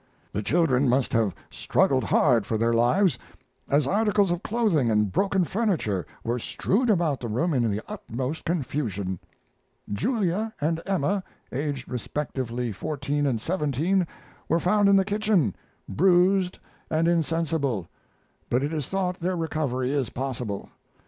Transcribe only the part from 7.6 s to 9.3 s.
the utmost confusion.